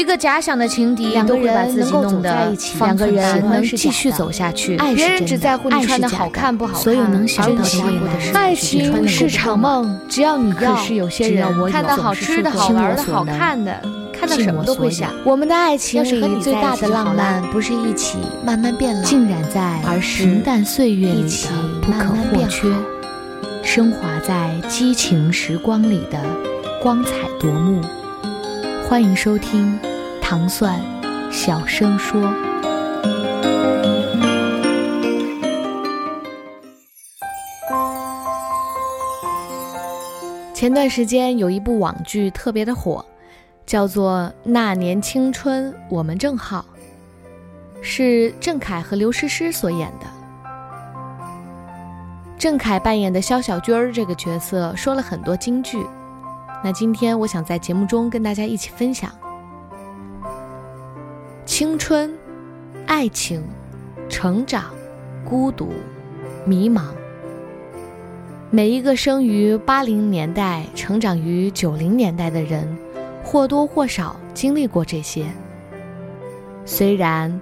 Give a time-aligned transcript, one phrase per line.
[0.00, 10.74] 一个假想的情敌两个都会把自己人能够走弄得在一起，方两个人能继续走下去，爱是别人真的只在乎你爱穿的好是假的看不好看，所有能想到的未我想过来爱情是场梦，只要你可要。
[10.76, 13.78] 是有些只要我看到好吃的、好玩的、好看的，
[14.18, 15.10] 看到什么都会想。
[15.22, 21.48] 我们的爱情是和你里最大的浪漫，不是一起慢慢变老，浸染在而是平淡岁月里的
[21.82, 22.72] 不可或缺，
[23.62, 26.18] 升华在激情时光里的
[26.82, 27.82] 光彩夺目。
[28.88, 29.78] 欢迎收听
[30.30, 30.80] 糖蒜
[31.28, 32.32] 小声说。
[40.54, 43.04] 前段时间有一部网剧特别的火，
[43.66, 46.64] 叫做《那年青春我们正好》，
[47.82, 50.06] 是郑恺和刘诗诗所演的。
[52.38, 55.84] 郑恺扮演的肖小军儿这个角色说了很多金句，
[56.62, 59.10] 那今天我想在节目中跟大家一起分享：
[61.60, 62.10] 青春、
[62.86, 63.44] 爱情、
[64.08, 64.72] 成长、
[65.28, 65.68] 孤独、
[66.46, 66.84] 迷茫。
[68.48, 72.66] 每一个生于八零年代、成长于九零年代的人，
[73.22, 75.26] 或多或少经历过这些。
[76.64, 77.38] 虽然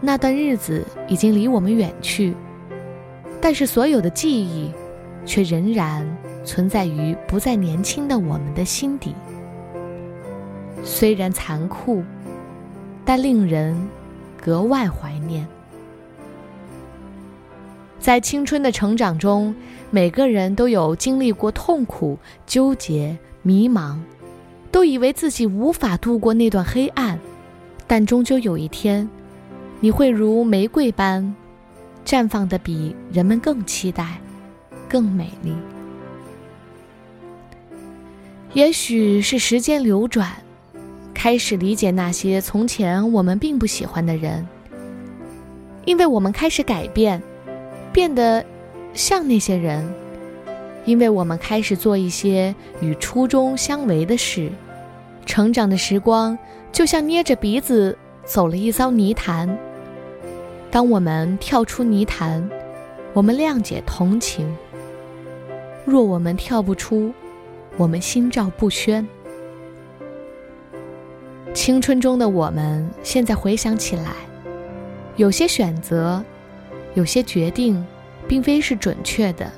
[0.00, 2.34] 那段日子已经离我们远去，
[3.42, 4.72] 但是所有的记忆
[5.26, 6.08] 却仍然
[6.46, 9.14] 存在于不再年轻的我们的心底。
[10.82, 12.02] 虽然残酷，
[13.04, 13.76] 但令人
[14.40, 15.46] 格外怀念。
[17.98, 19.54] 在青春的成长中，
[19.90, 23.98] 每个人都有经历过痛苦、纠结、迷茫，
[24.72, 27.18] 都以为自己无法度过那段黑暗，
[27.86, 29.06] 但终究有一天，
[29.80, 31.34] 你会如玫瑰般
[32.04, 34.18] 绽放的比人们更期待、
[34.88, 35.52] 更美丽。
[38.54, 40.32] 也许是时间流转，
[41.22, 44.48] 开始理解那些从前我们并不喜欢的人，
[45.84, 47.22] 因为我们开始改变。
[47.92, 48.42] 变得
[48.94, 49.86] 像那些人，
[50.86, 54.50] 因为我们开始做一些与初衷相违的事。
[55.26, 56.38] 成长的时光
[56.72, 59.58] 就像捏着鼻子走了一遭泥潭。
[60.70, 62.48] 当我们跳出泥潭，
[63.12, 64.46] 我们谅解同情；
[65.84, 67.12] 若我们跳不出，
[67.76, 69.06] 我们心照不宣。
[71.54, 74.12] 青春中的我们，现在回想起来，
[75.16, 76.22] 有些选择。
[76.94, 77.86] 有些决定，
[78.26, 79.48] 并非是准确的。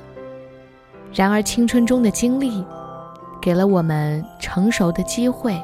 [1.11, 2.63] 然而，青春中的经历，
[3.41, 5.59] 给了我们成熟的机会，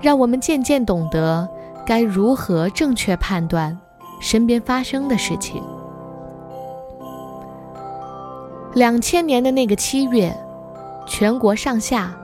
[0.00, 1.46] 让我们渐渐懂得
[1.84, 3.78] 该如何正确判断
[4.22, 5.62] 身边发生的事情。
[8.72, 10.34] 两千年的那个七月，
[11.06, 12.16] 全国上下，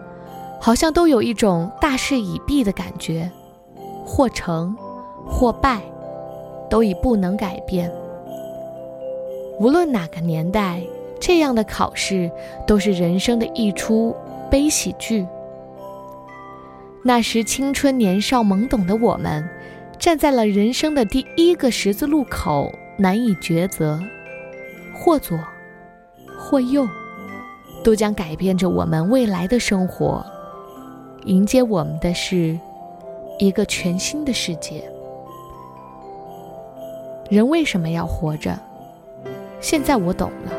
[0.60, 3.31] 好像都有一种大势已毕的感觉，
[4.04, 4.76] 或成，
[5.26, 5.81] 或败，
[6.69, 7.91] 都已不能改变。
[9.59, 10.82] 无论哪个年代，
[11.19, 12.31] 这样的考试
[12.66, 14.15] 都是人生的一出
[14.50, 15.26] 悲喜剧。
[17.03, 19.48] 那时青春年少懵懂的我们，
[19.98, 23.98] 站在了人生的第一个十字路口，难以抉择，
[24.94, 25.38] 或左，
[26.38, 26.87] 或右，
[27.82, 30.22] 都将改变着我们未来的生活。
[31.27, 32.59] 迎接我们的是
[33.39, 34.83] 一个全新的世界。
[37.29, 38.59] 人为什么要活着？
[39.61, 40.53] 现在我懂了，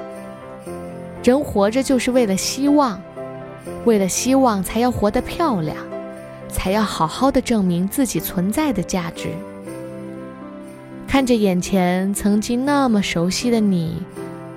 [1.24, 3.02] 人活着就是为了希望，
[3.86, 5.76] 为了希望才要活得漂亮，
[6.48, 9.30] 才要好好的证明自己存在的价值。
[11.08, 14.04] 看着眼前曾经那么熟悉的你，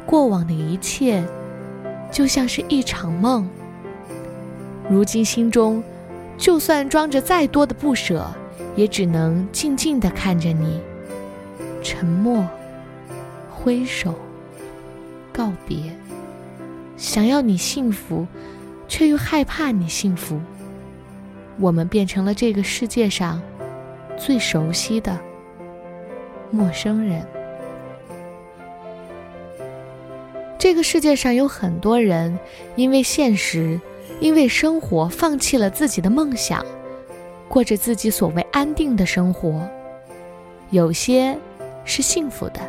[0.05, 1.25] 过往的一切，
[2.13, 3.49] 就像是一场梦。
[4.89, 5.83] 如今心中，
[6.37, 8.27] 就算装着再多的不舍，
[8.77, 10.81] 也只能静静的看着你，
[11.83, 12.47] 沉默，
[13.51, 14.15] 挥手。
[15.33, 15.77] 告别，
[16.97, 18.25] 想要你幸福，
[18.87, 20.41] 却又害怕你幸福。
[21.59, 23.43] 我们变成了这个世界上
[24.17, 25.19] 最熟悉的
[26.53, 27.27] 陌生人。
[30.57, 32.39] 这个世界上有很多人，
[32.77, 33.81] 因为现实，
[34.21, 36.65] 因为生活，放弃了自己的梦想，
[37.49, 39.69] 过着自己所谓安定的生活。
[40.71, 41.37] 有些
[41.85, 42.61] 是幸福的，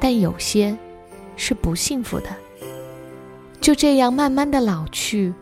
[0.00, 0.76] 但有些……
[1.38, 2.30] 是不幸福的，
[3.60, 5.34] 就这样慢慢的老去。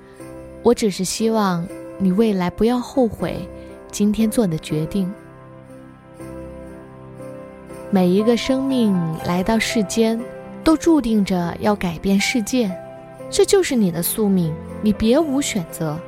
[0.65, 1.65] 我只是希望
[1.99, 3.49] 你未来不要后悔
[3.93, 5.09] 今天做的决定。
[7.93, 8.93] 每一个生命
[9.25, 10.21] 来到世间，
[10.65, 12.69] 都注定着要改变世界，
[13.37, 15.99] 这就是你的宿命，你别无选择。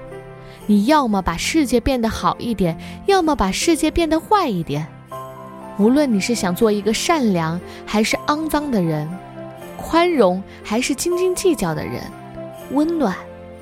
[0.66, 4.86] 你要么把世界变得好一点，要么把世界变得坏一点。
[5.76, 9.08] 无论你是想做一个善良还是肮脏的人，
[9.76, 12.00] 宽容还是斤斤计较的人，
[12.70, 13.12] 温暖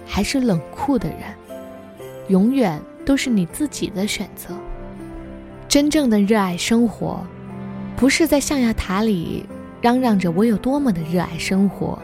[0.04, 1.20] 还是冷酷的人，
[2.28, 4.54] 永远都是你自己的选择。
[5.66, 7.26] 真正的热爱生活，
[7.96, 9.46] 不是在象牙塔里
[9.80, 11.98] 嚷嚷着我有多么的热爱生活，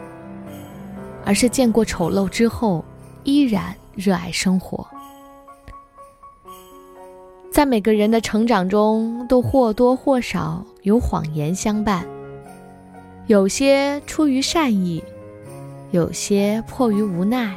[1.25, 2.83] 而是见过丑陋之后
[3.23, 4.85] 依然热爱生活。
[7.51, 12.05] 在每个人的成长中，都或多或少有谎言相伴，
[13.27, 15.03] 有些出于善意，
[15.91, 17.53] 有些迫于无奈，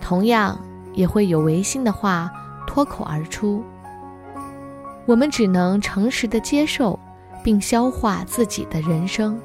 [0.00, 0.58] 同样
[0.92, 2.30] 也会有违心的话
[2.66, 3.62] 脱口而出。
[5.06, 6.98] 我们只能诚实的接受，
[7.44, 9.40] 并消化自己的人生。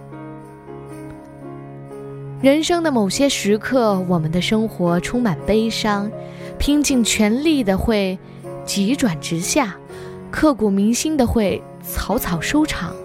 [2.42, 6.12] 人生的某些时刻，我们的生活充满悲伤，
[6.60, 8.18] 拼尽全力的会。
[8.66, 9.76] 急转直下，
[10.32, 12.96] 刻骨铭心的会草草收场，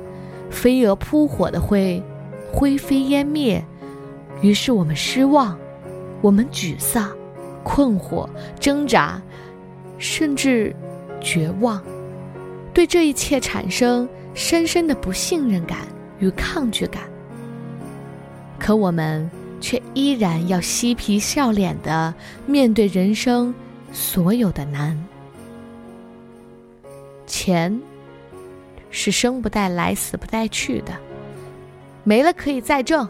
[0.51, 2.03] 飞蛾扑火的会
[2.51, 3.63] 灰飞烟灭。
[4.41, 5.59] 于是我们失望，
[6.23, 7.11] 我们沮丧、
[7.63, 8.27] 困惑、
[8.59, 9.21] 挣扎，
[9.99, 10.75] 甚至
[11.21, 11.83] 绝望，
[12.73, 15.81] 对这一切产生深深的不信任感
[16.21, 17.03] 与抗拒感。
[18.61, 19.29] 可我们
[19.61, 22.15] 却依然要嬉皮笑脸的
[22.47, 23.53] 面对人生
[23.91, 24.97] 所有的难。
[27.27, 27.81] 钱
[28.91, 30.93] 是生不带来、死不带去的，
[32.05, 33.09] 没了可以再挣，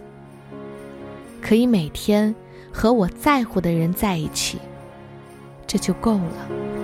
[1.42, 2.34] 可以每天
[2.72, 4.58] 和我在乎的人在一起，
[5.66, 6.79] 这就够了。